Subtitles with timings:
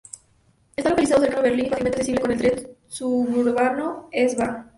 [0.75, 4.65] Está localizado cercano a Berlín y fácilmente accesible con el tren suburbano "S-Bahn.